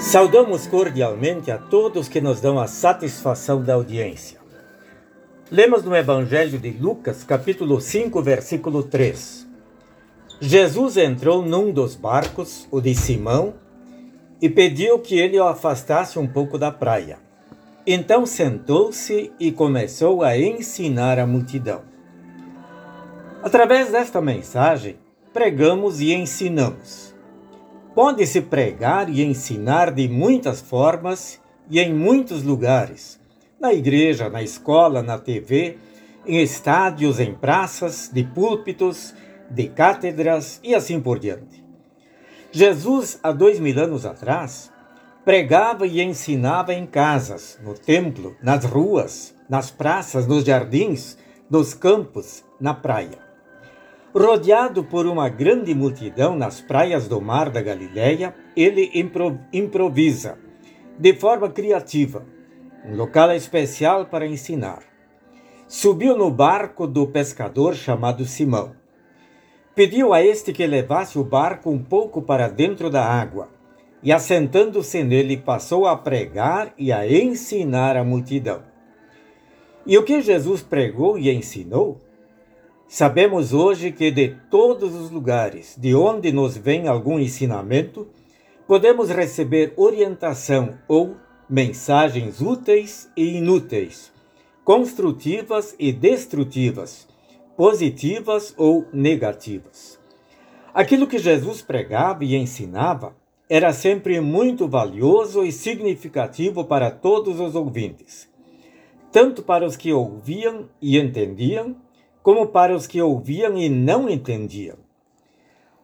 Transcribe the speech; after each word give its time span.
Saudamos 0.00 0.66
cordialmente 0.66 1.50
a 1.50 1.58
todos 1.58 2.08
que 2.08 2.22
nos 2.22 2.40
dão 2.40 2.58
a 2.58 2.66
satisfação 2.66 3.62
da 3.62 3.74
audiência. 3.74 4.40
Lemos 5.50 5.84
no 5.84 5.94
Evangelho 5.94 6.58
de 6.58 6.70
Lucas, 6.70 7.22
capítulo 7.22 7.80
5, 7.80 8.22
versículo 8.22 8.82
3. 8.82 9.46
Jesus 10.40 10.96
entrou 10.96 11.42
num 11.42 11.70
dos 11.70 11.94
barcos, 11.94 12.66
o 12.70 12.80
de 12.80 12.94
Simão, 12.94 13.54
e 14.40 14.48
pediu 14.48 14.98
que 14.98 15.18
ele 15.18 15.38
o 15.38 15.44
afastasse 15.44 16.18
um 16.18 16.26
pouco 16.26 16.56
da 16.56 16.72
praia. 16.72 17.18
Então 17.86 18.24
sentou-se 18.24 19.30
e 19.38 19.52
começou 19.52 20.22
a 20.22 20.36
ensinar 20.36 21.18
a 21.18 21.26
multidão. 21.26 21.82
Através 23.42 23.92
desta 23.92 24.20
mensagem, 24.20 24.96
pregamos 25.32 26.00
e 26.00 26.14
ensinamos. 26.14 27.14
Pode-se 27.94 28.40
pregar 28.40 29.10
e 29.10 29.22
ensinar 29.22 29.90
de 29.92 30.08
muitas 30.08 30.60
formas 30.60 31.40
e 31.68 31.80
em 31.80 31.92
muitos 31.92 32.42
lugares: 32.44 33.20
na 33.60 33.72
igreja, 33.72 34.28
na 34.28 34.42
escola, 34.42 35.02
na 35.02 35.18
TV, 35.18 35.76
em 36.24 36.40
estádios, 36.40 37.18
em 37.18 37.34
praças, 37.34 38.08
de 38.12 38.22
púlpitos, 38.22 39.12
de 39.50 39.68
cátedras 39.68 40.60
e 40.62 40.74
assim 40.74 41.00
por 41.00 41.18
diante. 41.18 41.64
Jesus, 42.52 43.18
há 43.22 43.32
dois 43.32 43.58
mil 43.58 43.78
anos 43.78 44.06
atrás, 44.06 44.70
pregava 45.24 45.86
e 45.86 46.00
ensinava 46.00 46.72
em 46.72 46.86
casas, 46.86 47.58
no 47.62 47.74
templo, 47.74 48.36
nas 48.42 48.64
ruas, 48.64 49.34
nas 49.48 49.70
praças, 49.70 50.26
nos 50.26 50.44
jardins, 50.44 51.18
nos 51.50 51.74
campos, 51.74 52.44
na 52.60 52.72
praia. 52.72 53.29
Rodeado 54.12 54.82
por 54.82 55.06
uma 55.06 55.28
grande 55.28 55.72
multidão 55.72 56.34
nas 56.34 56.60
praias 56.60 57.06
do 57.06 57.20
mar 57.20 57.48
da 57.48 57.62
Galileia, 57.62 58.34
ele 58.56 58.90
improvisa, 59.52 60.36
de 60.98 61.14
forma 61.14 61.48
criativa, 61.48 62.26
um 62.84 62.96
local 62.96 63.30
especial 63.30 64.06
para 64.06 64.26
ensinar. 64.26 64.82
Subiu 65.68 66.16
no 66.16 66.28
barco 66.28 66.88
do 66.88 67.06
pescador 67.06 67.76
chamado 67.76 68.24
Simão. 68.24 68.74
Pediu 69.76 70.12
a 70.12 70.20
este 70.20 70.52
que 70.52 70.66
levasse 70.66 71.16
o 71.16 71.22
barco 71.22 71.70
um 71.70 71.78
pouco 71.78 72.20
para 72.20 72.48
dentro 72.48 72.90
da 72.90 73.04
água, 73.04 73.48
e 74.02 74.12
assentando-se 74.12 75.04
nele, 75.04 75.36
passou 75.36 75.86
a 75.86 75.96
pregar 75.96 76.74
e 76.76 76.90
a 76.90 77.06
ensinar 77.06 77.96
a 77.96 78.02
multidão. 78.02 78.64
E 79.86 79.96
o 79.96 80.02
que 80.02 80.20
Jesus 80.20 80.62
pregou 80.62 81.16
e 81.16 81.30
ensinou? 81.30 82.00
Sabemos 82.92 83.52
hoje 83.52 83.92
que 83.92 84.10
de 84.10 84.30
todos 84.50 84.96
os 84.96 85.12
lugares 85.12 85.76
de 85.78 85.94
onde 85.94 86.32
nos 86.32 86.56
vem 86.56 86.88
algum 86.88 87.20
ensinamento, 87.20 88.08
podemos 88.66 89.10
receber 89.10 89.72
orientação 89.76 90.76
ou 90.88 91.14
mensagens 91.48 92.40
úteis 92.40 93.08
e 93.16 93.36
inúteis, 93.36 94.12
construtivas 94.64 95.72
e 95.78 95.92
destrutivas, 95.92 97.06
positivas 97.56 98.52
ou 98.56 98.84
negativas. 98.92 99.96
Aquilo 100.74 101.06
que 101.06 101.18
Jesus 101.18 101.62
pregava 101.62 102.24
e 102.24 102.34
ensinava 102.34 103.14
era 103.48 103.72
sempre 103.72 104.20
muito 104.20 104.66
valioso 104.66 105.44
e 105.44 105.52
significativo 105.52 106.64
para 106.64 106.90
todos 106.90 107.38
os 107.38 107.54
ouvintes, 107.54 108.28
tanto 109.12 109.44
para 109.44 109.64
os 109.64 109.76
que 109.76 109.92
ouviam 109.92 110.68
e 110.82 110.98
entendiam, 110.98 111.76
como 112.22 112.48
para 112.48 112.74
os 112.74 112.86
que 112.86 113.00
ouviam 113.00 113.56
e 113.56 113.68
não 113.68 114.08
entendiam. 114.08 114.76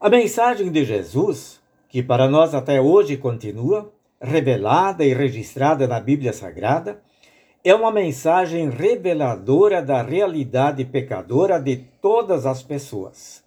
A 0.00 0.08
mensagem 0.08 0.70
de 0.70 0.84
Jesus, 0.84 1.60
que 1.88 2.02
para 2.02 2.28
nós 2.28 2.54
até 2.54 2.80
hoje 2.80 3.16
continua, 3.16 3.92
revelada 4.20 5.04
e 5.04 5.12
registrada 5.12 5.86
na 5.86 6.00
Bíblia 6.00 6.32
Sagrada, 6.32 7.02
é 7.64 7.74
uma 7.74 7.92
mensagem 7.92 8.70
reveladora 8.70 9.80
da 9.80 10.02
realidade 10.02 10.84
pecadora 10.84 11.60
de 11.60 11.76
todas 12.00 12.46
as 12.46 12.62
pessoas. 12.62 13.44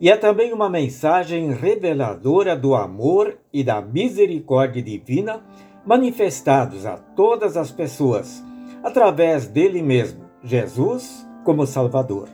E 0.00 0.10
é 0.10 0.16
também 0.16 0.52
uma 0.52 0.68
mensagem 0.68 1.52
reveladora 1.52 2.54
do 2.54 2.74
amor 2.74 3.38
e 3.52 3.64
da 3.64 3.80
misericórdia 3.80 4.82
divina 4.82 5.42
manifestados 5.86 6.84
a 6.84 6.96
todas 6.96 7.56
as 7.56 7.70
pessoas 7.70 8.42
através 8.82 9.46
dele 9.46 9.80
mesmo, 9.80 10.24
Jesus, 10.42 11.26
como 11.44 11.66
Salvador. 11.66 12.28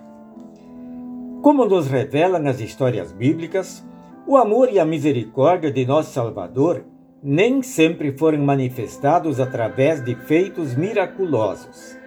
Como 1.43 1.65
nos 1.65 1.88
revelam 1.88 2.47
as 2.47 2.60
histórias 2.60 3.12
bíblicas, 3.12 3.84
o 4.26 4.37
amor 4.37 4.71
e 4.72 4.78
a 4.78 4.84
misericórdia 4.84 5.71
de 5.71 5.84
nosso 5.84 6.12
Salvador 6.12 6.84
nem 7.22 7.62
sempre 7.62 8.16
foram 8.16 8.38
manifestados 8.38 9.41
através 9.41 10.03
de 10.03 10.15
feitos 10.15 10.75
miraculosos. 10.75 11.98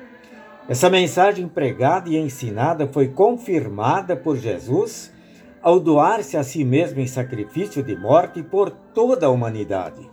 Essa 0.67 0.89
mensagem 0.89 1.47
pregada 1.47 2.09
e 2.09 2.17
ensinada 2.17 2.87
foi 2.87 3.09
confirmada 3.09 4.15
por 4.15 4.37
Jesus 4.37 5.13
ao 5.61 5.79
doar-se 5.79 6.37
a 6.37 6.43
si 6.43 6.63
mesmo 6.63 6.99
em 6.99 7.07
sacrifício 7.07 7.83
de 7.83 7.95
morte 7.95 8.41
por 8.41 8.69
toda 8.69 9.27
a 9.27 9.29
humanidade. 9.29 10.09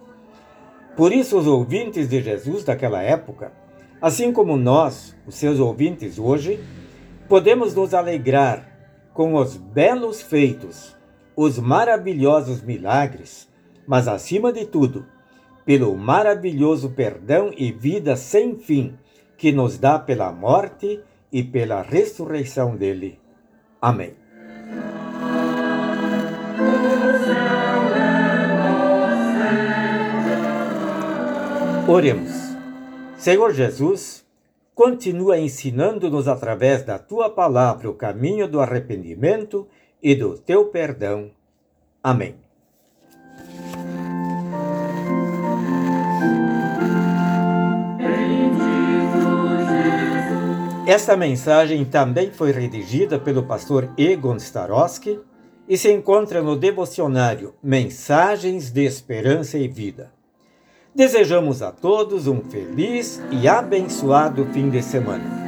Por 0.96 1.12
isso, 1.12 1.38
os 1.38 1.46
ouvintes 1.46 2.08
de 2.08 2.20
Jesus 2.20 2.64
daquela 2.64 3.00
época, 3.00 3.52
assim 4.02 4.32
como 4.32 4.56
nós, 4.56 5.16
os 5.26 5.36
seus 5.36 5.58
ouvintes 5.60 6.18
hoje, 6.18 6.58
podemos 7.30 7.76
nos 7.76 7.94
alegrar 7.94 8.66
com 9.14 9.36
os 9.36 9.56
belos 9.56 10.20
feitos, 10.20 10.96
os 11.36 11.60
maravilhosos 11.60 12.60
milagres, 12.60 13.48
mas 13.86 14.08
acima 14.08 14.52
de 14.52 14.66
tudo, 14.66 15.06
pelo 15.64 15.96
maravilhoso 15.96 16.90
perdão 16.90 17.52
e 17.56 17.70
vida 17.70 18.16
sem 18.16 18.58
fim 18.58 18.98
que 19.38 19.52
nos 19.52 19.78
dá 19.78 19.96
pela 19.96 20.32
morte 20.32 20.98
e 21.30 21.44
pela 21.44 21.82
ressurreição 21.82 22.74
dele. 22.74 23.20
Amém. 23.80 24.16
Oremos. 31.86 32.32
Senhor 33.16 33.54
Jesus, 33.54 34.26
continua 34.80 35.38
ensinando-nos 35.38 36.26
através 36.26 36.82
da 36.82 36.98
tua 36.98 37.28
palavra 37.28 37.90
o 37.90 37.92
caminho 37.92 38.48
do 38.48 38.62
arrependimento 38.62 39.68
e 40.02 40.14
do 40.14 40.38
teu 40.38 40.68
perdão. 40.68 41.30
Amém. 42.02 42.34
Esta 50.86 51.14
mensagem 51.14 51.84
também 51.84 52.30
foi 52.30 52.50
redigida 52.50 53.18
pelo 53.18 53.42
pastor 53.42 53.92
Egon 53.98 54.36
Starosky 54.36 55.20
e 55.68 55.76
se 55.76 55.92
encontra 55.92 56.40
no 56.40 56.56
devocionário 56.56 57.54
Mensagens 57.62 58.70
de 58.70 58.86
Esperança 58.86 59.58
e 59.58 59.68
Vida. 59.68 60.19
Desejamos 60.94 61.62
a 61.62 61.70
todos 61.70 62.26
um 62.26 62.40
feliz 62.40 63.22
e 63.30 63.46
abençoado 63.46 64.44
fim 64.52 64.68
de 64.68 64.82
semana. 64.82 65.39